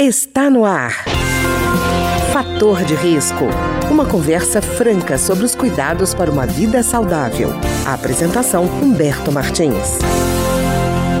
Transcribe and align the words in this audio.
Está 0.00 0.48
no 0.48 0.64
ar. 0.64 0.92
Fator 2.32 2.84
de 2.84 2.94
risco. 2.94 3.46
Uma 3.90 4.06
conversa 4.06 4.62
franca 4.62 5.18
sobre 5.18 5.44
os 5.44 5.56
cuidados 5.56 6.14
para 6.14 6.30
uma 6.30 6.46
vida 6.46 6.84
saudável. 6.84 7.48
A 7.84 7.94
apresentação 7.94 8.64
Humberto 8.80 9.32
Martins. 9.32 9.98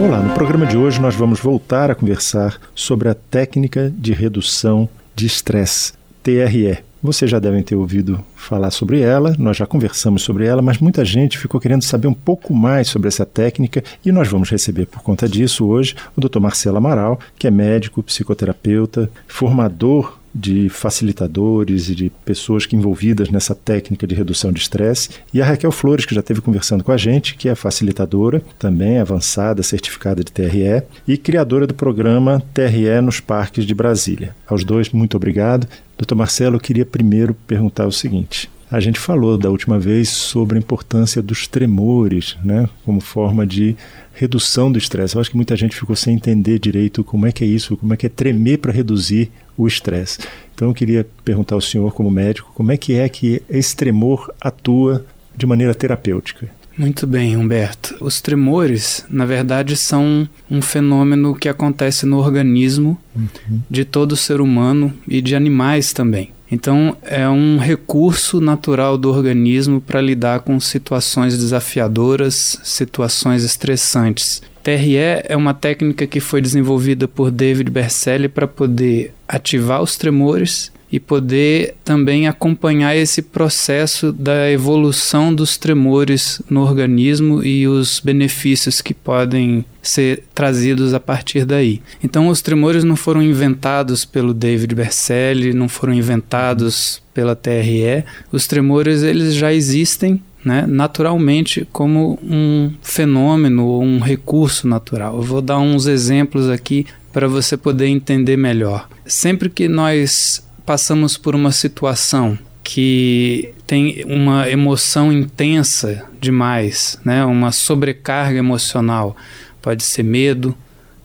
Olá, 0.00 0.20
no 0.20 0.32
programa 0.32 0.64
de 0.64 0.76
hoje 0.76 1.00
nós 1.00 1.16
vamos 1.16 1.40
voltar 1.40 1.90
a 1.90 1.94
conversar 1.96 2.56
sobre 2.72 3.08
a 3.08 3.14
técnica 3.14 3.92
de 3.98 4.12
redução 4.12 4.88
de 5.12 5.26
estresse, 5.26 5.92
TRE. 6.22 6.78
Vocês 7.02 7.30
já 7.30 7.38
devem 7.38 7.62
ter 7.62 7.76
ouvido 7.76 8.24
falar 8.34 8.70
sobre 8.70 9.00
ela, 9.00 9.34
nós 9.38 9.56
já 9.56 9.66
conversamos 9.66 10.22
sobre 10.22 10.46
ela, 10.46 10.60
mas 10.60 10.78
muita 10.78 11.04
gente 11.04 11.38
ficou 11.38 11.60
querendo 11.60 11.82
saber 11.82 12.08
um 12.08 12.14
pouco 12.14 12.52
mais 12.52 12.88
sobre 12.88 13.06
essa 13.06 13.24
técnica 13.24 13.84
e 14.04 14.10
nós 14.10 14.26
vamos 14.26 14.50
receber 14.50 14.86
por 14.86 15.00
conta 15.02 15.28
disso 15.28 15.66
hoje 15.66 15.94
o 16.16 16.20
Dr. 16.20 16.40
Marcelo 16.40 16.78
Amaral, 16.78 17.20
que 17.38 17.46
é 17.46 17.50
médico, 17.50 18.02
psicoterapeuta, 18.02 19.08
formador 19.28 20.18
de 20.34 20.68
facilitadores 20.68 21.88
e 21.88 21.94
de 21.94 22.12
pessoas 22.24 22.66
que 22.66 22.76
envolvidas 22.76 23.30
nessa 23.30 23.54
técnica 23.54 24.06
de 24.06 24.14
redução 24.14 24.52
de 24.52 24.60
estresse, 24.60 25.10
e 25.32 25.40
a 25.40 25.44
Raquel 25.44 25.72
Flores, 25.72 26.04
que 26.04 26.14
já 26.14 26.20
esteve 26.20 26.40
conversando 26.40 26.84
com 26.84 26.92
a 26.92 26.96
gente, 26.96 27.34
que 27.34 27.48
é 27.48 27.54
facilitadora, 27.54 28.42
também 28.58 28.98
avançada, 28.98 29.62
certificada 29.62 30.22
de 30.22 30.30
TRE, 30.30 30.82
e 31.06 31.16
criadora 31.16 31.66
do 31.66 31.74
programa 31.74 32.42
TRE 32.54 33.00
nos 33.02 33.20
Parques 33.20 33.64
de 33.64 33.74
Brasília. 33.74 34.34
Aos 34.46 34.64
dois, 34.64 34.90
muito 34.90 35.16
obrigado. 35.16 35.66
Doutor 35.98 36.14
Marcelo, 36.14 36.56
eu 36.56 36.60
queria 36.60 36.86
primeiro 36.86 37.34
perguntar 37.34 37.84
o 37.84 37.92
seguinte. 37.92 38.48
A 38.70 38.78
gente 38.78 39.00
falou 39.00 39.36
da 39.36 39.50
última 39.50 39.80
vez 39.80 40.10
sobre 40.10 40.56
a 40.56 40.60
importância 40.60 41.20
dos 41.20 41.48
tremores, 41.48 42.36
né, 42.44 42.68
como 42.84 43.00
forma 43.00 43.44
de 43.44 43.74
redução 44.14 44.70
do 44.70 44.78
estresse. 44.78 45.16
Eu 45.16 45.20
acho 45.20 45.30
que 45.30 45.36
muita 45.36 45.56
gente 45.56 45.74
ficou 45.74 45.96
sem 45.96 46.14
entender 46.14 46.60
direito 46.60 47.02
como 47.02 47.26
é 47.26 47.32
que 47.32 47.42
é 47.42 47.46
isso, 47.46 47.76
como 47.76 47.94
é 47.94 47.96
que 47.96 48.06
é 48.06 48.08
tremer 48.08 48.58
para 48.58 48.70
reduzir 48.70 49.30
o 49.56 49.66
estresse. 49.66 50.20
Então 50.54 50.68
eu 50.68 50.74
queria 50.74 51.04
perguntar 51.24 51.56
ao 51.56 51.60
senhor, 51.60 51.92
como 51.92 52.10
médico, 52.10 52.52
como 52.54 52.70
é 52.70 52.76
que 52.76 52.94
é 52.94 53.08
que 53.08 53.42
esse 53.48 53.74
tremor 53.74 54.32
atua 54.40 55.04
de 55.36 55.46
maneira 55.46 55.74
terapêutica? 55.74 56.48
Muito 56.78 57.08
bem, 57.08 57.36
Humberto. 57.36 57.96
Os 58.00 58.20
tremores, 58.20 59.04
na 59.10 59.26
verdade, 59.26 59.76
são 59.76 60.28
um 60.48 60.62
fenômeno 60.62 61.34
que 61.34 61.48
acontece 61.48 62.06
no 62.06 62.18
organismo 62.18 62.96
uhum. 63.16 63.60
de 63.68 63.84
todo 63.84 64.16
ser 64.16 64.40
humano 64.40 64.94
e 65.06 65.20
de 65.20 65.34
animais 65.34 65.92
também. 65.92 66.30
Então, 66.50 66.96
é 67.02 67.28
um 67.28 67.58
recurso 67.58 68.40
natural 68.40 68.96
do 68.96 69.10
organismo 69.10 69.80
para 69.80 70.00
lidar 70.00 70.40
com 70.40 70.58
situações 70.60 71.36
desafiadoras, 71.36 72.60
situações 72.62 73.42
estressantes. 73.42 74.40
TRE 74.62 74.96
é 74.96 75.36
uma 75.36 75.52
técnica 75.52 76.06
que 76.06 76.20
foi 76.20 76.40
desenvolvida 76.40 77.08
por 77.08 77.30
David 77.30 77.70
Berceli 77.70 78.28
para 78.28 78.46
poder 78.46 79.12
ativar 79.26 79.82
os 79.82 79.96
tremores 79.96 80.70
e 80.90 80.98
poder 80.98 81.74
também 81.84 82.26
acompanhar 82.26 82.96
esse 82.96 83.20
processo 83.22 84.12
da 84.12 84.50
evolução 84.50 85.34
dos 85.34 85.56
tremores 85.56 86.40
no 86.48 86.62
organismo 86.62 87.44
e 87.44 87.68
os 87.68 88.00
benefícios 88.00 88.80
que 88.80 88.94
podem 88.94 89.64
ser 89.82 90.24
trazidos 90.34 90.94
a 90.94 91.00
partir 91.00 91.44
daí. 91.44 91.80
Então, 92.02 92.28
os 92.28 92.40
tremores 92.40 92.84
não 92.84 92.96
foram 92.96 93.22
inventados 93.22 94.04
pelo 94.04 94.32
David 94.32 94.74
Berceli, 94.74 95.52
não 95.52 95.68
foram 95.68 95.94
inventados 95.94 97.02
pela 97.12 97.36
TRE. 97.36 98.04
Os 98.32 98.46
tremores 98.46 99.02
eles 99.02 99.34
já 99.34 99.52
existem 99.52 100.22
né, 100.44 100.64
naturalmente 100.66 101.66
como 101.72 102.18
um 102.22 102.72
fenômeno 102.80 103.66
ou 103.66 103.82
um 103.82 103.98
recurso 103.98 104.66
natural. 104.68 105.16
Eu 105.16 105.22
vou 105.22 105.42
dar 105.42 105.58
uns 105.58 105.86
exemplos 105.86 106.48
aqui 106.48 106.86
para 107.12 107.26
você 107.26 107.56
poder 107.56 107.86
entender 107.86 108.36
melhor. 108.36 108.88
Sempre 109.04 109.50
que 109.50 109.68
nós 109.68 110.46
passamos 110.68 111.16
por 111.16 111.34
uma 111.34 111.50
situação 111.50 112.38
que 112.62 113.54
tem 113.66 114.04
uma 114.06 114.50
emoção 114.50 115.10
intensa 115.10 116.04
demais, 116.20 117.00
né? 117.02 117.24
uma 117.24 117.50
sobrecarga 117.52 118.38
emocional. 118.38 119.16
Pode 119.62 119.82
ser 119.82 120.02
medo, 120.02 120.54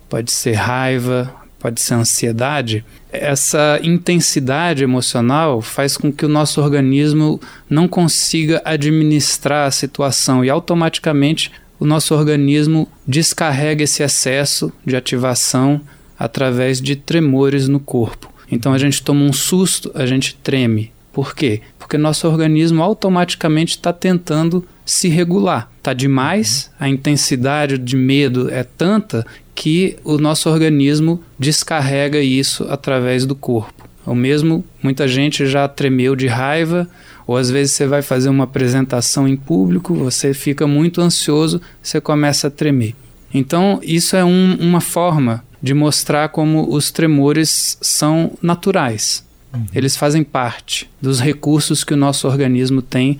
pode 0.09 0.33
ser 0.33 0.55
raiva, 0.55 1.33
pode 1.57 1.79
ser 1.79 1.93
ansiedade. 1.93 2.83
Essa 3.09 3.79
intensidade 3.81 4.83
emocional 4.83 5.61
faz 5.61 5.95
com 5.95 6.11
que 6.11 6.25
o 6.25 6.29
nosso 6.29 6.59
organismo 6.59 7.39
não 7.69 7.87
consiga 7.87 8.61
administrar 8.65 9.69
a 9.69 9.71
situação 9.71 10.43
e 10.43 10.49
automaticamente 10.49 11.53
o 11.79 11.85
nosso 11.85 12.13
organismo 12.13 12.85
descarrega 13.07 13.85
esse 13.85 14.03
excesso 14.03 14.73
de 14.85 14.97
ativação 14.97 15.79
através 16.19 16.81
de 16.81 16.97
tremores 16.97 17.69
no 17.69 17.79
corpo. 17.79 18.32
Então 18.51 18.73
a 18.73 18.77
gente 18.77 19.01
toma 19.01 19.23
um 19.23 19.33
susto, 19.33 19.91
a 19.93 20.05
gente 20.05 20.35
treme. 20.35 20.91
Por 21.11 21.35
quê? 21.35 21.61
Porque 21.77 21.97
nosso 21.97 22.27
organismo 22.27 22.81
automaticamente 22.81 23.75
está 23.75 23.93
tentando 23.93 24.65
se 24.85 25.07
regular. 25.07 25.69
Está 25.77 25.93
demais, 25.93 26.71
a 26.79 26.89
intensidade 26.89 27.77
de 27.77 27.95
medo 27.95 28.49
é 28.49 28.63
tanta 28.63 29.25
que 29.53 29.97
o 30.03 30.17
nosso 30.17 30.49
organismo 30.49 31.21
descarrega 31.37 32.19
isso 32.19 32.65
através 32.69 33.25
do 33.25 33.35
corpo. 33.35 33.87
O 34.05 34.15
mesmo, 34.15 34.65
muita 34.81 35.07
gente 35.07 35.45
já 35.45 35.67
tremeu 35.67 36.15
de 36.15 36.27
raiva, 36.27 36.89
ou 37.25 37.37
às 37.37 37.49
vezes 37.49 37.73
você 37.73 37.87
vai 37.87 38.01
fazer 38.01 38.29
uma 38.29 38.43
apresentação 38.43 39.27
em 39.27 39.37
público, 39.37 39.93
você 39.93 40.33
fica 40.33 40.67
muito 40.67 40.99
ansioso, 40.99 41.61
você 41.81 42.01
começa 42.01 42.47
a 42.47 42.51
tremer. 42.51 42.95
Então, 43.33 43.79
isso 43.81 44.15
é 44.15 44.25
um, 44.25 44.57
uma 44.59 44.81
forma 44.81 45.43
de 45.63 45.73
mostrar 45.73 46.27
como 46.27 46.69
os 46.75 46.91
tremores 46.91 47.77
são 47.81 48.33
naturais. 48.41 49.23
Uhum. 49.53 49.65
Eles 49.73 49.95
fazem 49.95 50.21
parte 50.21 50.89
dos 51.01 51.21
recursos 51.21 51.85
que 51.85 51.93
o 51.93 51.97
nosso 51.97 52.27
organismo 52.27 52.81
tem 52.81 53.17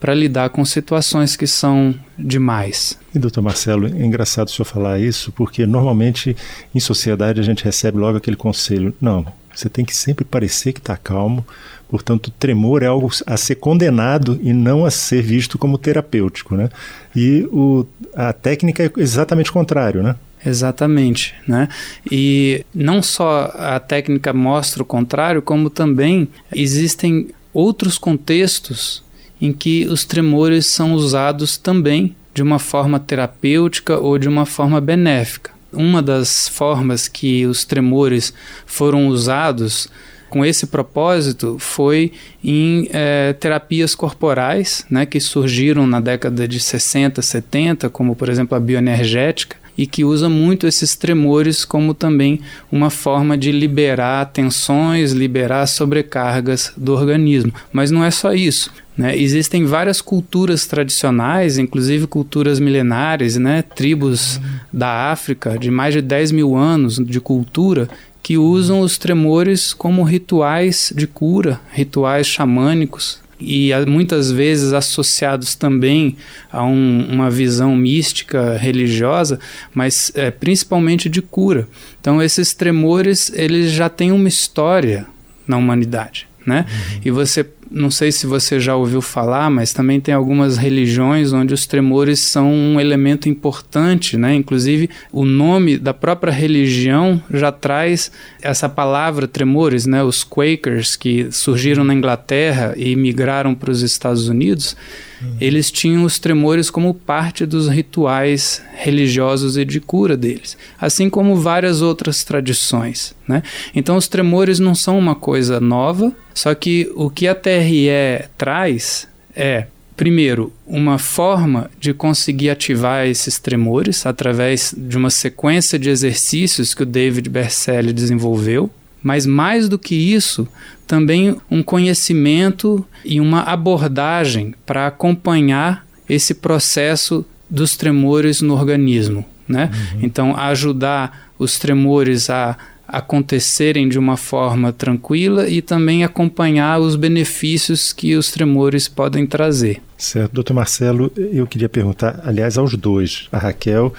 para 0.00 0.12
lidar 0.12 0.50
com 0.50 0.64
situações 0.64 1.36
que 1.36 1.46
são 1.46 1.94
demais. 2.18 2.98
E 3.14 3.18
doutor 3.18 3.42
Marcelo, 3.42 3.86
é 3.86 4.04
engraçado 4.04 4.48
o 4.48 4.50
senhor 4.50 4.66
falar 4.66 4.98
isso, 4.98 5.30
porque 5.32 5.64
normalmente 5.64 6.36
em 6.74 6.80
sociedade 6.80 7.40
a 7.40 7.44
gente 7.44 7.64
recebe 7.64 7.96
logo 7.96 8.18
aquele 8.18 8.36
conselho: 8.36 8.92
não, 9.00 9.24
você 9.54 9.68
tem 9.68 9.84
que 9.84 9.96
sempre 9.96 10.24
parecer 10.24 10.72
que 10.72 10.80
está 10.80 10.96
calmo, 10.96 11.46
portanto, 11.88 12.32
tremor 12.32 12.82
é 12.82 12.86
algo 12.86 13.08
a 13.24 13.36
ser 13.36 13.54
condenado 13.54 14.38
e 14.42 14.52
não 14.52 14.84
a 14.84 14.90
ser 14.90 15.22
visto 15.22 15.56
como 15.56 15.78
terapêutico. 15.78 16.56
Né? 16.56 16.68
E 17.14 17.48
o, 17.52 17.86
a 18.16 18.32
técnica 18.32 18.82
é 18.82 18.90
exatamente 18.96 19.50
o 19.50 19.52
contrário, 19.52 20.02
né? 20.02 20.16
Exatamente, 20.44 21.34
né? 21.46 21.68
E 22.10 22.64
não 22.74 23.02
só 23.02 23.52
a 23.54 23.80
técnica 23.80 24.32
mostra 24.32 24.82
o 24.82 24.86
contrário, 24.86 25.40
como 25.40 25.70
também 25.70 26.28
existem 26.54 27.28
outros 27.52 27.96
contextos 27.96 29.02
em 29.40 29.52
que 29.52 29.86
os 29.86 30.04
tremores 30.04 30.66
são 30.66 30.92
usados 30.92 31.56
também 31.56 32.14
de 32.34 32.42
uma 32.42 32.58
forma 32.58 32.98
terapêutica 32.98 33.98
ou 33.98 34.18
de 34.18 34.28
uma 34.28 34.44
forma 34.44 34.80
benéfica. 34.80 35.52
Uma 35.72 36.02
das 36.02 36.48
formas 36.48 37.08
que 37.08 37.46
os 37.46 37.64
tremores 37.64 38.34
foram 38.66 39.08
usados 39.08 39.88
com 40.28 40.44
esse 40.44 40.66
propósito 40.66 41.58
foi 41.60 42.12
em 42.42 42.88
é, 42.92 43.32
terapias 43.34 43.94
corporais, 43.94 44.84
né, 44.90 45.06
que 45.06 45.20
surgiram 45.20 45.86
na 45.86 46.00
década 46.00 46.48
de 46.48 46.58
60, 46.58 47.22
70, 47.22 47.88
como 47.88 48.16
por 48.16 48.28
exemplo 48.28 48.56
a 48.56 48.60
bioenergética, 48.60 49.56
e 49.76 49.86
que 49.86 50.04
usa 50.04 50.28
muito 50.28 50.66
esses 50.66 50.94
tremores 50.94 51.64
como 51.64 51.94
também 51.94 52.40
uma 52.70 52.90
forma 52.90 53.36
de 53.36 53.50
liberar 53.50 54.26
tensões, 54.26 55.12
liberar 55.12 55.66
sobrecargas 55.66 56.72
do 56.76 56.92
organismo. 56.92 57.52
Mas 57.72 57.90
não 57.90 58.04
é 58.04 58.10
só 58.10 58.32
isso. 58.32 58.70
Né? 58.96 59.16
Existem 59.18 59.64
várias 59.64 60.00
culturas 60.00 60.66
tradicionais, 60.66 61.58
inclusive 61.58 62.06
culturas 62.06 62.60
milenares, 62.60 63.36
né? 63.36 63.62
tribos 63.62 64.40
da 64.72 65.10
África 65.10 65.58
de 65.58 65.70
mais 65.70 65.94
de 65.94 66.00
10 66.00 66.30
mil 66.30 66.54
anos 66.54 66.96
de 66.96 67.20
cultura, 67.20 67.88
que 68.22 68.38
usam 68.38 68.80
os 68.80 68.96
tremores 68.96 69.74
como 69.74 70.02
rituais 70.02 70.92
de 70.96 71.06
cura, 71.06 71.60
rituais 71.72 72.26
xamânicos, 72.26 73.18
e 73.46 73.70
muitas 73.86 74.30
vezes 74.30 74.72
associados 74.72 75.54
também 75.54 76.16
a 76.50 76.64
um, 76.64 77.06
uma 77.10 77.30
visão 77.30 77.76
mística 77.76 78.56
religiosa, 78.56 79.38
mas 79.74 80.10
é, 80.14 80.30
principalmente 80.30 81.08
de 81.08 81.22
cura. 81.22 81.68
Então 82.00 82.22
esses 82.22 82.54
tremores 82.54 83.30
eles 83.34 83.72
já 83.72 83.88
têm 83.88 84.12
uma 84.12 84.28
história 84.28 85.06
na 85.46 85.56
humanidade. 85.56 86.26
Né? 86.46 86.66
Uhum. 86.68 87.00
E 87.06 87.10
você 87.10 87.46
não 87.70 87.90
sei 87.90 88.12
se 88.12 88.26
você 88.26 88.60
já 88.60 88.76
ouviu 88.76 89.00
falar, 89.00 89.50
mas 89.50 89.72
também 89.72 90.00
tem 90.00 90.14
algumas 90.14 90.56
religiões 90.56 91.32
onde 91.32 91.52
os 91.52 91.66
tremores 91.66 92.20
são 92.20 92.52
um 92.52 92.80
elemento 92.80 93.28
importante, 93.28 94.16
né? 94.16 94.34
Inclusive, 94.34 94.88
o 95.10 95.24
nome 95.24 95.76
da 95.76 95.92
própria 95.92 96.32
religião 96.32 97.20
já 97.32 97.50
traz 97.50 98.12
essa 98.40 98.68
palavra 98.68 99.26
tremores, 99.26 99.86
né? 99.86 100.02
Os 100.04 100.22
Quakers 100.22 100.94
que 100.94 101.28
surgiram 101.32 101.82
na 101.82 101.94
Inglaterra 101.94 102.74
e 102.76 102.94
migraram 102.94 103.54
para 103.54 103.70
os 103.70 103.82
Estados 103.82 104.28
Unidos, 104.28 104.76
uhum. 105.20 105.36
eles 105.40 105.70
tinham 105.70 106.04
os 106.04 106.18
tremores 106.18 106.70
como 106.70 106.94
parte 106.94 107.44
dos 107.44 107.68
rituais 107.68 108.62
religiosos 108.84 109.56
e 109.56 109.64
de 109.64 109.80
cura 109.80 110.16
deles, 110.16 110.58
assim 110.78 111.08
como 111.08 111.36
várias 111.36 111.80
outras 111.80 112.22
tradições, 112.22 113.14
né? 113.26 113.42
Então, 113.74 113.96
os 113.96 114.06
tremores 114.06 114.58
não 114.58 114.74
são 114.74 114.98
uma 114.98 115.14
coisa 115.14 115.58
nova, 115.58 116.12
só 116.34 116.54
que 116.54 116.92
o 116.94 117.08
que 117.08 117.26
a 117.26 117.34
TRE 117.34 118.28
traz 118.36 119.08
é 119.34 119.66
primeiro, 119.96 120.52
uma 120.66 120.98
forma 120.98 121.70
de 121.78 121.94
conseguir 121.94 122.50
ativar 122.50 123.06
esses 123.06 123.38
tremores 123.38 124.04
através 124.04 124.74
de 124.76 124.96
uma 124.96 125.08
sequência 125.08 125.78
de 125.78 125.88
exercícios 125.88 126.74
que 126.74 126.82
o 126.82 126.86
David 126.86 127.28
Berceli 127.30 127.92
desenvolveu, 127.92 128.68
mas 129.00 129.24
mais 129.24 129.68
do 129.68 129.78
que 129.78 129.94
isso, 129.94 130.48
também 130.86 131.36
um 131.48 131.62
conhecimento 131.62 132.84
e 133.04 133.20
uma 133.20 133.42
abordagem 133.42 134.52
para 134.66 134.88
acompanhar 134.88 135.86
esse 136.08 136.34
processo 136.34 137.24
dos 137.54 137.76
tremores 137.76 138.42
no 138.42 138.54
organismo, 138.54 139.24
né? 139.46 139.70
Uhum. 139.72 140.00
Então, 140.02 140.36
ajudar 140.36 141.30
os 141.38 141.58
tremores 141.58 142.28
a 142.28 142.56
acontecerem 142.86 143.88
de 143.88 143.98
uma 143.98 144.16
forma 144.16 144.72
tranquila 144.72 145.48
e 145.48 145.62
também 145.62 146.04
acompanhar 146.04 146.78
os 146.80 146.96
benefícios 146.96 147.92
que 147.92 148.14
os 148.14 148.30
tremores 148.30 148.88
podem 148.88 149.26
trazer. 149.26 149.80
Certo. 149.96 150.32
Doutor 150.32 150.54
Marcelo, 150.54 151.10
eu 151.16 151.46
queria 151.46 151.68
perguntar, 151.68 152.20
aliás, 152.24 152.58
aos 152.58 152.76
dois, 152.76 153.26
a 153.32 153.38
Raquel 153.38 153.94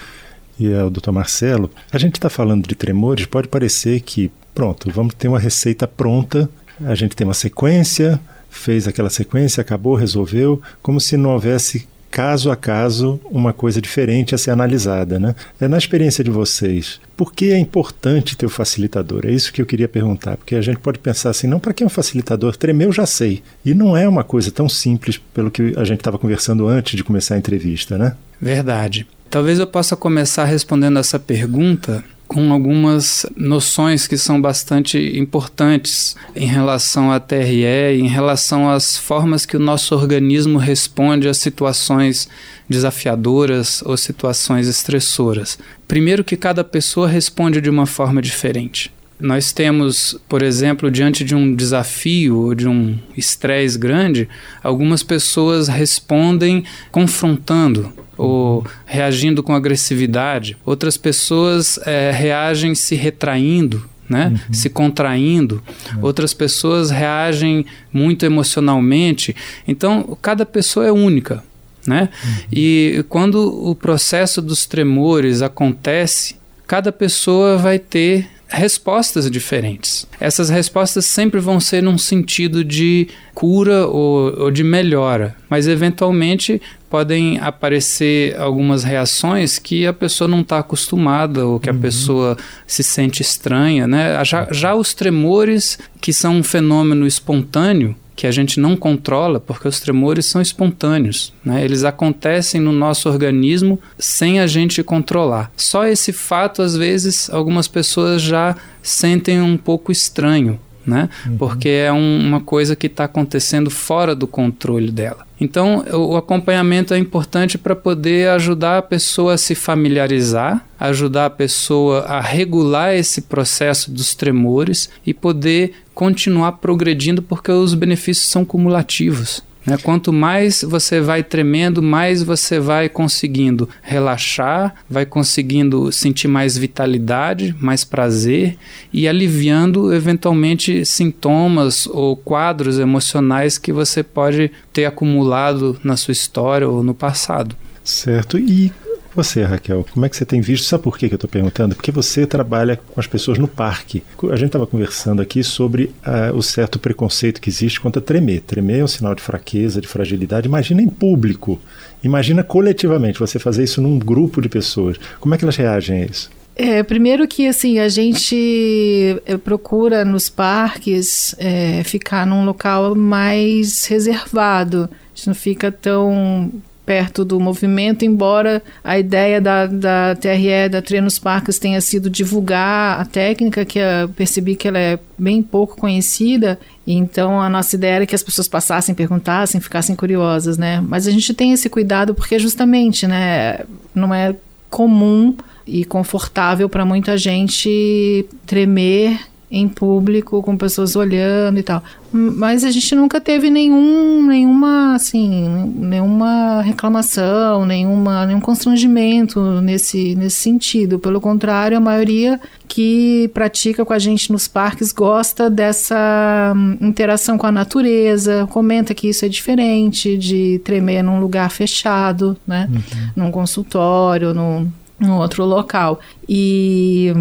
e 0.58 0.72
ao 0.72 0.88
doutor 0.88 1.12
Marcelo, 1.12 1.70
a 1.90 1.98
gente 1.98 2.14
está 2.14 2.30
falando 2.30 2.68
de 2.68 2.74
tremores, 2.74 3.26
pode 3.26 3.48
parecer 3.48 4.00
que, 4.00 4.30
pronto, 4.54 4.90
vamos 4.90 5.14
ter 5.14 5.28
uma 5.28 5.38
receita 5.38 5.86
pronta, 5.88 6.48
a 6.84 6.94
gente 6.94 7.16
tem 7.16 7.26
uma 7.26 7.34
sequência, 7.34 8.20
fez 8.48 8.86
aquela 8.86 9.10
sequência, 9.10 9.60
acabou, 9.60 9.94
resolveu, 9.94 10.62
como 10.80 11.00
se 11.00 11.16
não 11.16 11.30
houvesse 11.30 11.88
caso 12.16 12.50
a 12.50 12.56
caso 12.56 13.20
uma 13.30 13.52
coisa 13.52 13.78
diferente 13.78 14.34
a 14.34 14.38
ser 14.38 14.50
analisada. 14.50 15.18
Né? 15.18 15.34
É, 15.60 15.68
na 15.68 15.76
experiência 15.76 16.24
de 16.24 16.30
vocês, 16.30 16.98
por 17.14 17.30
que 17.30 17.52
é 17.52 17.58
importante 17.58 18.34
ter 18.34 18.46
o 18.46 18.48
facilitador? 18.48 19.26
É 19.26 19.30
isso 19.30 19.52
que 19.52 19.60
eu 19.60 19.66
queria 19.66 19.86
perguntar, 19.86 20.38
porque 20.38 20.54
a 20.54 20.62
gente 20.62 20.78
pode 20.78 20.98
pensar 20.98 21.28
assim, 21.28 21.46
não 21.46 21.60
para 21.60 21.74
que 21.74 21.84
um 21.84 21.90
facilitador? 21.90 22.56
Tremer 22.56 22.86
eu 22.86 22.92
já 22.92 23.04
sei. 23.04 23.42
E 23.62 23.74
não 23.74 23.94
é 23.94 24.08
uma 24.08 24.24
coisa 24.24 24.50
tão 24.50 24.66
simples 24.66 25.18
pelo 25.34 25.50
que 25.50 25.74
a 25.76 25.84
gente 25.84 25.98
estava 25.98 26.18
conversando 26.18 26.66
antes 26.66 26.96
de 26.96 27.04
começar 27.04 27.34
a 27.34 27.38
entrevista, 27.38 27.98
né? 27.98 28.16
Verdade. 28.40 29.06
Talvez 29.28 29.58
eu 29.58 29.66
possa 29.66 29.94
começar 29.94 30.46
respondendo 30.46 30.98
essa 30.98 31.18
pergunta 31.18 32.02
com 32.36 32.52
algumas 32.52 33.24
noções 33.34 34.06
que 34.06 34.18
são 34.18 34.38
bastante 34.38 35.18
importantes 35.18 36.14
em 36.34 36.44
relação 36.46 37.10
à 37.10 37.18
TRE, 37.18 37.98
em 37.98 38.08
relação 38.08 38.68
às 38.68 38.98
formas 38.98 39.46
que 39.46 39.56
o 39.56 39.58
nosso 39.58 39.94
organismo 39.94 40.58
responde 40.58 41.28
a 41.28 41.32
situações 41.32 42.28
desafiadoras 42.68 43.82
ou 43.86 43.96
situações 43.96 44.68
estressoras. 44.68 45.58
Primeiro 45.88 46.22
que 46.22 46.36
cada 46.36 46.62
pessoa 46.62 47.08
responde 47.08 47.58
de 47.58 47.70
uma 47.70 47.86
forma 47.86 48.20
diferente. 48.20 48.92
Nós 49.18 49.50
temos, 49.50 50.14
por 50.28 50.42
exemplo, 50.42 50.90
diante 50.90 51.24
de 51.24 51.34
um 51.34 51.54
desafio 51.54 52.36
ou 52.36 52.54
de 52.54 52.68
um 52.68 52.98
estresse 53.16 53.78
grande, 53.78 54.28
algumas 54.62 55.02
pessoas 55.02 55.68
respondem 55.68 56.64
confrontando 56.92 57.90
ou 58.16 58.66
reagindo 58.84 59.42
com 59.42 59.54
agressividade, 59.54 60.56
outras 60.64 60.96
pessoas 60.96 61.78
é, 61.84 62.10
reagem 62.10 62.74
se 62.74 62.94
retraindo. 62.94 63.88
Né? 64.08 64.28
Uhum. 64.46 64.54
se 64.54 64.70
contraindo, 64.70 65.60
uhum. 65.96 65.98
outras 66.02 66.32
pessoas 66.32 66.92
reagem 66.92 67.66
muito 67.92 68.24
emocionalmente. 68.24 69.34
Então, 69.66 70.16
cada 70.22 70.46
pessoa 70.46 70.86
é 70.86 70.92
única. 70.92 71.42
Né? 71.84 72.08
Uhum. 72.24 72.34
E 72.52 73.04
quando 73.08 73.68
o 73.68 73.74
processo 73.74 74.40
dos 74.40 74.64
tremores 74.64 75.42
acontece, 75.42 76.36
cada 76.68 76.92
pessoa 76.92 77.56
vai 77.58 77.80
ter 77.80 78.28
respostas 78.48 79.30
diferentes. 79.30 80.06
Essas 80.20 80.48
respostas 80.48 81.04
sempre 81.04 81.40
vão 81.40 81.58
ser 81.58 81.82
num 81.82 81.98
sentido 81.98 82.64
de 82.64 83.08
cura 83.34 83.86
ou, 83.86 84.44
ou, 84.44 84.50
de 84.50 84.62
melhora, 84.62 85.36
mas 85.48 85.66
eventualmente 85.66 86.60
podem 86.88 87.38
aparecer 87.40 88.38
algumas 88.38 88.84
reações 88.84 89.58
que 89.58 89.86
a 89.86 89.92
pessoa 89.92 90.28
não 90.28 90.40
está 90.40 90.58
acostumada 90.58 91.44
ou 91.44 91.58
que 91.58 91.68
uhum. 91.68 91.76
a 91.76 91.80
pessoa 91.80 92.36
se 92.66 92.82
sente 92.82 93.20
estranha, 93.20 93.86
né? 93.86 94.24
Já, 94.24 94.48
já 94.50 94.74
os 94.74 94.94
tremores, 94.94 95.78
que 96.00 96.12
são 96.12 96.36
um 96.36 96.42
fenômeno 96.42 97.06
espontâneo, 97.06 97.94
que 98.16 98.26
a 98.26 98.32
gente 98.32 98.58
não 98.58 98.74
controla, 98.74 99.38
porque 99.38 99.68
os 99.68 99.78
tremores 99.78 100.24
são 100.24 100.40
espontâneos, 100.40 101.34
né? 101.44 101.62
eles 101.62 101.84
acontecem 101.84 102.60
no 102.60 102.72
nosso 102.72 103.08
organismo 103.10 103.78
sem 103.98 104.40
a 104.40 104.46
gente 104.46 104.82
controlar. 104.82 105.52
Só 105.54 105.86
esse 105.86 106.12
fato, 106.12 106.62
às 106.62 106.74
vezes, 106.74 107.28
algumas 107.30 107.68
pessoas 107.68 108.22
já 108.22 108.56
sentem 108.82 109.42
um 109.42 109.58
pouco 109.58 109.92
estranho, 109.92 110.58
né? 110.86 111.08
Uhum. 111.26 111.36
Porque 111.36 111.68
é 111.68 111.92
um, 111.92 112.20
uma 112.20 112.40
coisa 112.40 112.76
que 112.76 112.86
está 112.86 113.04
acontecendo 113.04 113.70
fora 113.70 114.14
do 114.14 114.26
controle 114.26 114.90
dela. 114.90 115.26
Então, 115.38 115.84
o 115.92 116.16
acompanhamento 116.16 116.94
é 116.94 116.98
importante 116.98 117.58
para 117.58 117.76
poder 117.76 118.30
ajudar 118.30 118.78
a 118.78 118.82
pessoa 118.82 119.34
a 119.34 119.38
se 119.38 119.54
familiarizar, 119.54 120.64
ajudar 120.80 121.26
a 121.26 121.30
pessoa 121.30 122.00
a 122.00 122.20
regular 122.20 122.94
esse 122.94 123.22
processo 123.22 123.90
dos 123.90 124.14
tremores 124.14 124.88
e 125.04 125.12
poder 125.12 125.74
continuar 125.94 126.52
progredindo, 126.52 127.20
porque 127.20 127.50
os 127.50 127.74
benefícios 127.74 128.28
são 128.28 128.44
cumulativos. 128.44 129.42
Né? 129.66 129.76
Quanto 129.82 130.12
mais 130.12 130.62
você 130.62 131.00
vai 131.00 131.22
tremendo, 131.22 131.82
mais 131.82 132.22
você 132.22 132.60
vai 132.60 132.88
conseguindo 132.88 133.68
relaxar, 133.82 134.74
vai 134.88 135.04
conseguindo 135.04 135.90
sentir 135.90 136.28
mais 136.28 136.56
vitalidade, 136.56 137.54
mais 137.60 137.84
prazer 137.84 138.56
e 138.92 139.08
aliviando 139.08 139.92
eventualmente 139.92 140.84
sintomas 140.84 141.86
ou 141.86 142.16
quadros 142.16 142.78
emocionais 142.78 143.58
que 143.58 143.72
você 143.72 144.02
pode 144.02 144.50
ter 144.72 144.84
acumulado 144.84 145.78
na 145.82 145.96
sua 145.96 146.12
história 146.12 146.68
ou 146.68 146.82
no 146.82 146.94
passado. 146.94 147.56
Certo. 147.82 148.38
E 148.38 148.72
você, 149.16 149.42
Raquel, 149.42 149.84
como 149.92 150.06
é 150.06 150.08
que 150.08 150.16
você 150.16 150.24
tem 150.24 150.40
visto? 150.40 150.66
Sabe 150.66 150.84
por 150.84 150.98
que 150.98 151.06
eu 151.06 151.14
estou 151.14 151.28
perguntando? 151.28 151.74
Porque 151.74 151.90
você 151.90 152.26
trabalha 152.26 152.76
com 152.76 153.00
as 153.00 153.06
pessoas 153.06 153.38
no 153.38 153.48
parque. 153.48 154.02
A 154.30 154.36
gente 154.36 154.46
estava 154.46 154.66
conversando 154.66 155.20
aqui 155.22 155.42
sobre 155.42 155.84
uh, 156.06 156.36
o 156.36 156.42
certo 156.42 156.78
preconceito 156.78 157.40
que 157.40 157.48
existe 157.48 157.80
contra 157.80 158.00
tremer. 158.00 158.42
Tremer 158.42 158.80
é 158.80 158.84
um 158.84 158.88
sinal 158.88 159.14
de 159.14 159.22
fraqueza, 159.22 159.80
de 159.80 159.88
fragilidade. 159.88 160.46
Imagina 160.46 160.82
em 160.82 160.88
público. 160.88 161.60
Imagina 162.02 162.44
coletivamente 162.44 163.18
você 163.18 163.38
fazer 163.38 163.64
isso 163.64 163.80
num 163.80 163.98
grupo 163.98 164.40
de 164.40 164.48
pessoas. 164.48 164.96
Como 165.18 165.34
é 165.34 165.38
que 165.38 165.44
elas 165.44 165.56
reagem 165.56 166.02
a 166.02 166.06
isso? 166.06 166.30
É, 166.58 166.82
primeiro 166.82 167.28
que 167.28 167.46
assim 167.46 167.78
a 167.78 167.88
gente 167.88 169.20
eh, 169.26 169.36
procura 169.36 170.06
nos 170.06 170.30
parques 170.30 171.34
é, 171.38 171.84
ficar 171.84 172.26
num 172.26 172.46
local 172.46 172.94
mais 172.94 173.84
reservado. 173.84 174.88
A 174.90 175.16
gente 175.16 175.26
não 175.26 175.34
fica 175.34 175.70
tão 175.70 176.50
perto 176.86 177.24
do 177.24 177.40
movimento, 177.40 178.04
embora 178.04 178.62
a 178.84 178.96
ideia 178.96 179.40
da, 179.40 179.66
da 179.66 180.14
TRE, 180.14 180.68
da 180.70 180.80
Treinos 180.80 181.18
Parques, 181.18 181.58
tenha 181.58 181.80
sido 181.80 182.08
divulgar 182.08 183.00
a 183.00 183.04
técnica, 183.04 183.64
que 183.64 183.80
eu 183.80 184.08
percebi 184.10 184.54
que 184.54 184.68
ela 184.68 184.78
é 184.78 184.98
bem 185.18 185.42
pouco 185.42 185.76
conhecida, 185.76 186.58
então 186.86 187.42
a 187.42 187.48
nossa 187.48 187.74
ideia 187.74 187.96
era 187.96 188.06
que 188.06 188.14
as 188.14 188.22
pessoas 188.22 188.46
passassem, 188.46 188.94
perguntassem, 188.94 189.60
ficassem 189.60 189.96
curiosas, 189.96 190.56
né? 190.56 190.80
Mas 190.80 191.08
a 191.08 191.10
gente 191.10 191.34
tem 191.34 191.52
esse 191.52 191.68
cuidado 191.68 192.14
porque 192.14 192.38
justamente, 192.38 193.06
né, 193.06 193.58
não 193.92 194.14
é 194.14 194.36
comum 194.70 195.34
e 195.66 195.84
confortável 195.84 196.68
para 196.68 196.84
muita 196.84 197.18
gente 197.18 198.24
tremer 198.46 199.18
em 199.50 199.68
público, 199.68 200.42
com 200.42 200.56
pessoas 200.56 200.96
olhando 200.96 201.58
e 201.58 201.62
tal. 201.62 201.82
Mas 202.12 202.64
a 202.64 202.70
gente 202.70 202.94
nunca 202.94 203.20
teve 203.20 203.48
nenhum, 203.48 204.26
nenhuma, 204.26 204.94
assim, 204.94 205.72
nenhuma 205.76 206.62
reclamação, 206.62 207.64
nenhuma, 207.64 208.26
nenhum 208.26 208.40
constrangimento 208.40 209.40
nesse, 209.60 210.16
nesse 210.16 210.36
sentido. 210.36 210.98
Pelo 210.98 211.20
contrário, 211.20 211.76
a 211.76 211.80
maioria 211.80 212.40
que 212.66 213.30
pratica 213.32 213.84
com 213.84 213.92
a 213.92 213.98
gente 213.98 214.32
nos 214.32 214.48
parques 214.48 214.92
gosta 214.92 215.48
dessa 215.48 216.52
hum, 216.56 216.76
interação 216.80 217.38
com 217.38 217.46
a 217.46 217.52
natureza, 217.52 218.48
comenta 218.50 218.94
que 218.94 219.08
isso 219.08 219.24
é 219.24 219.28
diferente 219.28 220.18
de 220.18 220.60
tremer 220.64 221.02
num 221.02 221.20
lugar 221.20 221.50
fechado, 221.50 222.36
né? 222.46 222.68
Uhum. 222.68 223.10
Num 223.24 223.30
consultório, 223.30 224.34
num, 224.34 224.68
num 224.98 225.18
outro 225.18 225.44
local. 225.44 226.00
E 226.28 227.12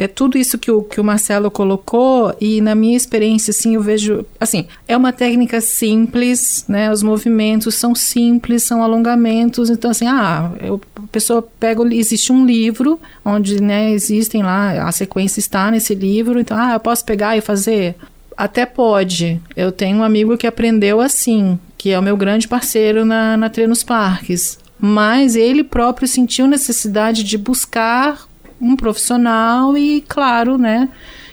é 0.00 0.08
tudo 0.08 0.38
isso 0.38 0.56
que 0.56 0.70
o, 0.70 0.82
que 0.82 0.98
o 0.98 1.04
Marcelo 1.04 1.50
colocou 1.50 2.34
e 2.40 2.62
na 2.62 2.74
minha 2.74 2.96
experiência, 2.96 3.50
assim, 3.50 3.74
eu 3.74 3.82
vejo, 3.82 4.24
assim, 4.40 4.66
é 4.88 4.96
uma 4.96 5.12
técnica 5.12 5.60
simples, 5.60 6.64
né? 6.66 6.90
Os 6.90 7.02
movimentos 7.02 7.74
são 7.74 7.94
simples, 7.94 8.62
são 8.62 8.82
alongamentos, 8.82 9.68
então 9.68 9.90
assim, 9.90 10.06
ah, 10.06 10.52
eu, 10.58 10.80
a 10.96 11.06
pessoa 11.08 11.42
pega, 11.42 11.82
existe 11.94 12.32
um 12.32 12.46
livro 12.46 12.98
onde, 13.22 13.62
né, 13.62 13.90
existem 13.90 14.42
lá, 14.42 14.88
a 14.88 14.90
sequência 14.90 15.38
está 15.38 15.70
nesse 15.70 15.94
livro, 15.94 16.40
então, 16.40 16.56
ah, 16.56 16.72
eu 16.72 16.80
posso 16.80 17.04
pegar 17.04 17.36
e 17.36 17.42
fazer? 17.42 17.94
Até 18.34 18.64
pode. 18.64 19.38
Eu 19.54 19.70
tenho 19.70 19.98
um 19.98 20.02
amigo 20.02 20.38
que 20.38 20.46
aprendeu 20.46 20.98
assim, 20.98 21.58
que 21.76 21.90
é 21.90 21.98
o 21.98 22.02
meu 22.02 22.16
grande 22.16 22.48
parceiro 22.48 23.04
na, 23.04 23.36
na 23.36 23.50
Treinos 23.50 23.82
Parques. 23.82 24.58
Mas 24.78 25.36
ele 25.36 25.62
próprio 25.62 26.08
sentiu 26.08 26.46
necessidade 26.46 27.22
de 27.22 27.36
buscar 27.36 28.29
um 28.60 28.76
profissional 28.76 29.76
e, 29.76 30.04
claro, 30.06 30.58
né, 30.58 30.88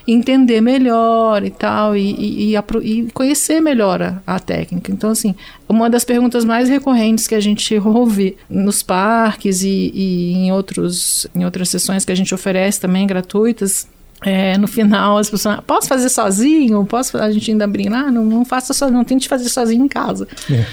entender 0.07 0.61
melhor 0.61 1.43
e 1.43 1.49
tal, 1.49 1.95
e, 1.95 2.53
e, 2.53 2.55
e 2.55 3.11
conhecer 3.11 3.59
melhor 3.59 4.01
a, 4.01 4.21
a, 4.25 4.39
técnica. 4.39 4.91
Então, 4.91 5.09
assim, 5.09 5.35
uma 5.67 5.89
das 5.89 6.05
perguntas 6.05 6.45
mais 6.45 6.69
recorrentes 6.69 7.27
que 7.27 7.35
a 7.35 7.39
gente 7.41 7.75
ouve 7.83 8.37
nos 8.49 8.81
parques 8.81 9.63
e, 9.63 9.91
e 9.93 10.33
em, 10.33 10.51
outros, 10.51 11.27
em 11.35 11.43
outras 11.43 11.69
sessões 11.69 12.05
que 12.05 12.11
a 12.11 12.15
gente 12.15 12.33
oferece 12.33 12.79
também 12.79 13.05
gratuitas 13.05 13.87
é, 14.21 14.57
no 14.57 14.67
final 14.67 15.17
as 15.17 15.29
pessoas, 15.29 15.59
posso 15.67 15.87
fazer 15.87 16.09
sozinho? 16.09 16.83
Posso? 16.85 17.17
A 17.17 17.29
gente 17.31 17.51
ainda 17.51 17.67
brinca, 17.67 17.95
ah, 17.95 18.11
não, 18.11 18.25
não 18.25 18.45
faça 18.45 18.73
sozinho, 18.73 18.97
não 18.97 19.05
tente 19.05 19.27
fazer 19.27 19.49
sozinho 19.49 19.83
em 19.85 19.87
casa. 19.87 20.27
É. 20.49 20.65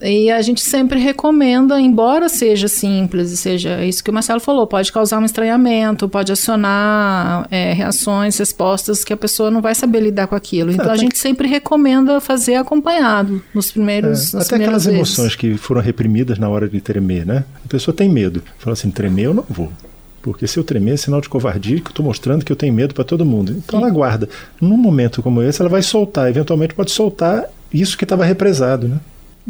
E 0.00 0.30
a 0.30 0.42
gente 0.42 0.60
sempre 0.60 0.98
recomenda, 1.00 1.80
embora 1.80 2.28
seja 2.28 2.68
simples, 2.68 3.30
seja 3.38 3.82
isso 3.82 4.04
que 4.04 4.10
o 4.10 4.12
Marcelo 4.12 4.40
falou, 4.40 4.66
pode 4.66 4.92
causar 4.92 5.18
um 5.18 5.24
estranhamento, 5.24 6.06
pode 6.06 6.30
acionar 6.30 7.46
é, 7.50 7.72
reações, 7.72 8.36
respostas 8.36 9.04
que 9.04 9.12
a 9.12 9.16
pessoa 9.16 9.50
não 9.50 9.62
vai 9.62 9.74
saber 9.74 10.00
lidar 10.00 10.26
com 10.26 10.34
aquilo. 10.34 10.70
Então 10.70 10.90
é, 10.90 10.92
a 10.92 10.96
gente 10.96 11.18
sempre 11.18 11.48
recomenda 11.48 12.20
fazer 12.20 12.56
acompanhado 12.56 13.42
nos 13.54 13.70
primeiros. 13.70 14.34
É, 14.34 14.38
até 14.38 14.56
aquelas 14.56 14.84
vezes. 14.84 14.98
emoções 14.98 15.34
que 15.34 15.56
foram 15.56 15.80
reprimidas 15.80 16.38
na 16.38 16.48
hora 16.48 16.68
de 16.68 16.80
tremer, 16.80 17.24
né? 17.24 17.44
A 17.64 17.68
pessoa 17.68 17.94
tem 17.94 18.08
medo. 18.08 18.42
Fala 18.58 18.74
assim: 18.74 18.90
tremer 18.90 19.24
eu 19.24 19.34
não 19.34 19.44
vou. 19.48 19.72
Porque 20.20 20.46
se 20.46 20.58
eu 20.58 20.64
tremer 20.64 20.94
é 20.94 20.96
sinal 20.96 21.20
de 21.20 21.28
covardia 21.28 21.80
que 21.80 21.86
eu 21.86 21.90
estou 21.90 22.04
mostrando 22.04 22.44
que 22.44 22.50
eu 22.50 22.56
tenho 22.56 22.74
medo 22.74 22.92
para 22.92 23.04
todo 23.04 23.24
mundo. 23.24 23.52
Então 23.52 23.80
ela 23.80 23.88
guarda. 23.88 24.28
Num 24.60 24.76
momento 24.76 25.22
como 25.22 25.40
esse, 25.40 25.62
ela 25.62 25.70
vai 25.70 25.82
soltar. 25.82 26.28
Eventualmente 26.28 26.74
pode 26.74 26.90
soltar 26.90 27.44
isso 27.72 27.96
que 27.96 28.04
estava 28.04 28.24
represado, 28.24 28.88
né? 28.88 28.98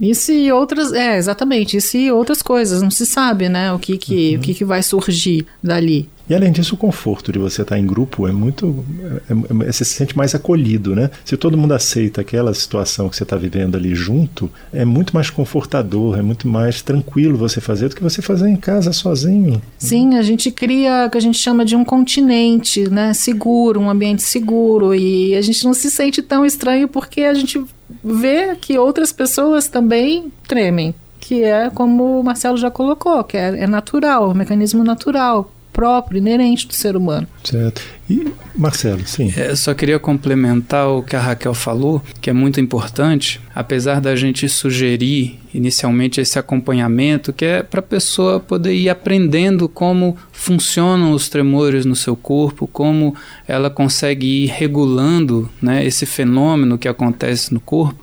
Isso 0.00 0.32
e 0.32 0.52
outras, 0.52 0.92
é, 0.92 1.16
exatamente, 1.16 1.76
isso 1.76 1.96
e 1.96 2.10
outras 2.10 2.42
coisas, 2.42 2.82
não 2.82 2.90
se 2.90 3.06
sabe, 3.06 3.48
né, 3.48 3.72
o 3.72 3.78
que 3.78 3.96
que, 3.96 4.34
uhum. 4.34 4.38
o 4.38 4.42
que, 4.42 4.54
que 4.54 4.64
vai 4.64 4.82
surgir 4.82 5.46
dali. 5.62 6.08
E 6.28 6.34
além 6.34 6.50
disso, 6.50 6.74
o 6.74 6.78
conforto 6.78 7.30
de 7.30 7.38
você 7.38 7.62
estar 7.62 7.78
em 7.78 7.86
grupo 7.86 8.26
é 8.26 8.32
muito. 8.32 8.84
É, 9.30 9.32
é, 9.32 9.66
você 9.66 9.84
se 9.84 9.94
sente 9.94 10.16
mais 10.16 10.34
acolhido, 10.34 10.94
né? 10.96 11.08
Se 11.24 11.36
todo 11.36 11.56
mundo 11.56 11.72
aceita 11.72 12.20
aquela 12.20 12.52
situação 12.52 13.08
que 13.08 13.16
você 13.16 13.22
está 13.22 13.36
vivendo 13.36 13.76
ali 13.76 13.94
junto, 13.94 14.50
é 14.72 14.84
muito 14.84 15.14
mais 15.14 15.30
confortador, 15.30 16.18
é 16.18 16.22
muito 16.22 16.48
mais 16.48 16.82
tranquilo 16.82 17.38
você 17.38 17.60
fazer 17.60 17.88
do 17.88 17.94
que 17.94 18.02
você 18.02 18.20
fazer 18.20 18.48
em 18.48 18.56
casa 18.56 18.92
sozinho. 18.92 19.62
Sim, 19.78 20.16
a 20.16 20.22
gente 20.22 20.50
cria 20.50 21.06
o 21.06 21.10
que 21.10 21.18
a 21.18 21.20
gente 21.20 21.38
chama 21.38 21.64
de 21.64 21.76
um 21.76 21.84
continente, 21.84 22.90
né? 22.90 23.14
Seguro, 23.14 23.80
um 23.80 23.88
ambiente 23.88 24.22
seguro. 24.22 24.94
E 24.94 25.32
a 25.36 25.40
gente 25.40 25.64
não 25.64 25.74
se 25.74 25.88
sente 25.90 26.22
tão 26.22 26.44
estranho 26.44 26.88
porque 26.88 27.20
a 27.20 27.34
gente 27.34 27.64
vê 28.02 28.56
que 28.56 28.78
outras 28.78 29.12
pessoas 29.12 29.68
também 29.68 30.32
tremem 30.46 30.94
que 31.18 31.42
é 31.42 31.70
como 31.70 32.20
o 32.20 32.22
Marcelo 32.22 32.56
já 32.56 32.70
colocou, 32.70 33.24
que 33.24 33.36
é, 33.36 33.62
é 33.62 33.66
natural, 33.66 34.24
é 34.24 34.28
um 34.28 34.34
mecanismo 34.34 34.84
natural 34.84 35.50
próprio, 35.76 36.16
inerente 36.16 36.66
do 36.66 36.72
ser 36.72 36.96
humano. 36.96 37.28
Certo. 37.44 37.82
E, 38.08 38.32
Marcelo, 38.54 39.06
sim. 39.06 39.30
É, 39.36 39.54
só 39.54 39.74
queria 39.74 39.98
complementar 39.98 40.88
o 40.88 41.02
que 41.02 41.14
a 41.14 41.20
Raquel 41.20 41.52
falou, 41.52 42.00
que 42.18 42.30
é 42.30 42.32
muito 42.32 42.58
importante, 42.58 43.42
apesar 43.54 44.00
da 44.00 44.16
gente 44.16 44.48
sugerir 44.48 45.38
inicialmente 45.52 46.18
esse 46.18 46.38
acompanhamento, 46.38 47.30
que 47.30 47.44
é 47.44 47.62
para 47.62 47.80
a 47.80 47.82
pessoa 47.82 48.40
poder 48.40 48.72
ir 48.72 48.88
aprendendo 48.88 49.68
como 49.68 50.16
funcionam 50.32 51.12
os 51.12 51.28
tremores 51.28 51.84
no 51.84 51.94
seu 51.94 52.16
corpo, 52.16 52.66
como 52.66 53.14
ela 53.46 53.68
consegue 53.68 54.44
ir 54.44 54.46
regulando 54.46 55.46
né, 55.60 55.84
esse 55.84 56.06
fenômeno 56.06 56.78
que 56.78 56.88
acontece 56.88 57.52
no 57.52 57.60
corpo, 57.60 58.02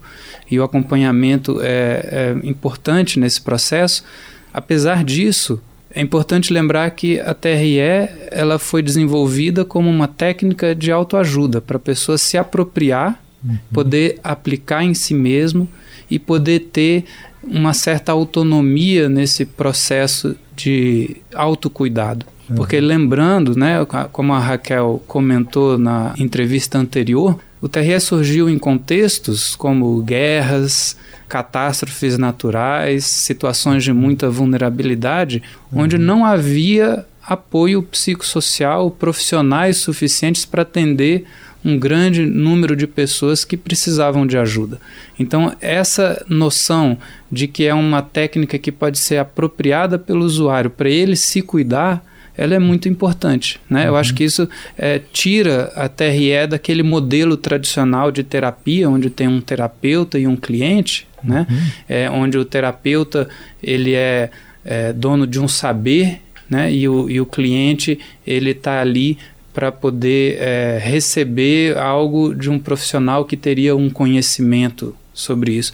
e 0.52 0.60
o 0.60 0.64
acompanhamento 0.64 1.60
é, 1.60 2.36
é 2.44 2.48
importante 2.48 3.20
nesse 3.20 3.42
processo. 3.42 4.04
Apesar 4.54 5.04
disso, 5.04 5.60
é 5.96 6.02
importante 6.02 6.52
lembrar 6.52 6.90
que 6.92 7.20
a 7.20 7.34
TRE 7.34 7.80
ela 8.32 8.58
foi 8.58 8.82
desenvolvida 8.82 9.64
como 9.64 9.90
uma 9.90 10.08
técnica 10.08 10.74
de 10.74 10.92
autoajuda 10.92 11.62
para 11.62 11.78
a 11.78 11.80
pessoa 11.80 12.18
se 12.18 12.38
apropriar, 12.38 13.22
uhum. 13.44 13.58
poder 13.72 14.20
aplicar 14.24 14.84
em 14.84 14.94
si 14.94 15.14
mesmo 15.14 15.70
e 16.10 16.18
poder 16.18 16.60
ter 16.72 17.06
uma 17.44 17.74
certa 17.74 18.12
autonomia 18.12 19.08
nesse 19.08 19.46
processo 19.46 20.36
de 20.56 21.18
autocuidado. 21.34 22.26
Uhum. 22.50 22.56
Porque 22.56 22.80
lembrando, 22.80 23.56
né, 23.56 23.86
como 24.12 24.34
a 24.34 24.40
Raquel 24.40 25.02
comentou 25.08 25.78
na 25.78 26.14
entrevista 26.18 26.78
anterior, 26.78 27.38
o 27.62 27.70
TRE 27.70 28.00
surgiu 28.00 28.50
em 28.50 28.58
contextos 28.58 29.56
como 29.56 30.02
guerras, 30.02 30.98
catástrofes 31.34 32.16
naturais, 32.16 33.06
situações 33.06 33.84
de 33.84 33.92
muita 33.92 34.30
vulnerabilidade, 34.30 35.42
uhum. 35.72 35.82
onde 35.82 35.98
não 35.98 36.24
havia 36.24 37.08
apoio 37.26 37.82
psicossocial, 37.82 38.92
profissionais 38.92 39.78
suficientes 39.78 40.46
para 40.46 40.62
atender 40.62 41.26
um 41.66 41.80
grande 41.80 42.24
número 42.24 42.76
de 42.76 42.86
pessoas 42.86 43.44
que 43.44 43.58
precisavam 43.58 44.28
de 44.28 44.38
ajuda. 44.38 44.80
Então, 45.18 45.56
essa 45.60 46.24
noção 46.30 47.00
de 47.32 47.48
que 47.48 47.66
é 47.66 47.74
uma 47.74 48.04
técnica 48.04 48.60
que 48.60 48.72
pode 48.72 49.00
ser 49.00 49.18
apropriada 49.18 49.98
pelo 49.98 50.24
usuário 50.24 50.70
para 50.70 50.90
ele 50.90 51.16
se 51.16 51.42
cuidar 51.42 52.06
ela 52.36 52.56
é 52.56 52.60
muito 52.60 52.90
importante. 52.90 53.60
Né? 53.70 53.82
Uhum. 53.82 53.88
Eu 53.90 53.96
acho 53.96 54.10
uhum. 54.12 54.18
que 54.18 54.24
isso 54.24 54.50
é, 54.76 55.00
tira 55.12 55.72
a 55.76 55.88
TRE 55.88 56.48
daquele 56.50 56.82
modelo 56.82 57.38
tradicional 57.38 58.12
de 58.12 58.24
terapia, 58.24 58.90
onde 58.90 59.10
tem 59.10 59.28
um 59.28 59.40
terapeuta 59.40 60.18
e 60.18 60.26
um 60.26 60.36
cliente, 60.36 61.08
né? 61.24 61.48
Uhum. 61.50 61.58
É, 61.88 62.10
onde 62.10 62.38
o 62.38 62.46
terapeuta 62.46 63.30
ele 63.62 63.94
é, 63.94 64.30
é 64.64 64.94
dono 64.94 65.26
de 65.26 65.40
um 65.40 65.48
saber 65.48 66.22
né? 66.50 66.72
e, 66.72 66.88
o, 66.88 67.10
e 67.10 67.20
o 67.20 67.26
cliente 67.26 68.00
ele 68.26 68.52
está 68.52 68.82
ali 68.82 69.18
para 69.54 69.72
poder 69.72 70.38
é, 70.40 70.80
receber 70.82 71.78
algo 71.78 72.34
de 72.34 72.50
um 72.50 72.58
profissional 72.58 73.24
que 73.24 73.38
teria 73.38 73.76
um 73.76 73.90
conhecimento 73.90 74.96
sobre 75.14 75.54
isso. 75.54 75.72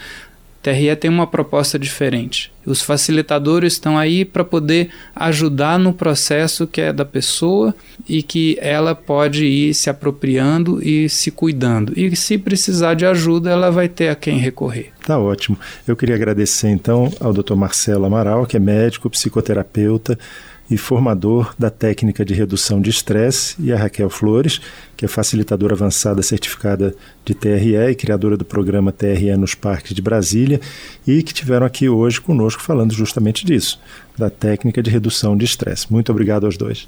TRE 0.62 0.96
tem 0.96 1.10
uma 1.10 1.25
proposta 1.25 1.80
diferente. 1.80 2.51
Os 2.66 2.82
facilitadores 2.82 3.74
estão 3.74 3.98
aí 3.98 4.25
para 4.25 4.44
poder 4.44 4.89
ajudar 5.16 5.80
no 5.80 5.94
processo 5.94 6.68
que 6.68 6.82
é 6.82 6.94
da 6.94 7.06
pessoa 7.06 7.74
e 8.08 8.22
que 8.22 8.58
ela 8.62 8.94
pode 8.94 9.46
ir 9.46 9.74
se 9.74 9.89
apropriando 9.89 10.84
e 10.86 11.08
se 11.10 11.32
cuidando. 11.32 11.94
E 11.98 12.16
se 12.16 12.38
precisar 12.38 12.94
de 12.94 13.06
ajuda, 13.06 13.50
ela 13.50 13.72
vai 13.72 13.88
ter 13.88 14.10
a 14.10 14.16
quem 14.16 14.38
recorrer. 14.38 14.92
Tá 15.06 15.18
ótimo. 15.18 15.58
Eu 15.88 15.96
queria 15.96 16.16
agradecer 16.16 16.68
então 16.70 17.12
ao 17.20 17.34
Dr. 17.34 17.56
Marcelo 17.56 18.06
Amaral, 18.06 18.46
que 18.46 18.58
é 18.58 18.60
médico, 18.60 19.10
psicoterapeuta, 19.10 20.20
e 20.69 20.77
formador 20.77 21.53
da 21.57 21.69
técnica 21.69 22.23
de 22.23 22.33
redução 22.33 22.81
de 22.81 22.89
estresse, 22.89 23.55
e 23.59 23.71
a 23.73 23.77
Raquel 23.77 24.09
Flores, 24.09 24.61
que 24.95 25.05
é 25.05 25.07
facilitadora 25.07 25.73
avançada 25.73 26.21
certificada 26.21 26.95
de 27.25 27.33
TRE 27.33 27.75
e 27.75 27.95
criadora 27.95 28.38
do 28.38 28.45
programa 28.45 28.91
TRE 28.91 29.35
nos 29.35 29.55
Parques 29.55 29.93
de 29.93 30.01
Brasília, 30.01 30.61
e 31.07 31.23
que 31.23 31.33
tiveram 31.33 31.65
aqui 31.65 31.89
hoje 31.89 32.21
conosco 32.21 32.61
falando 32.61 32.93
justamente 32.93 33.45
disso, 33.45 33.79
da 34.17 34.29
técnica 34.29 34.83
de 34.83 34.91
redução 34.91 35.35
de 35.35 35.45
estresse. 35.45 35.91
Muito 35.91 36.11
obrigado 36.11 36.45
aos 36.45 36.57
dois. 36.57 36.88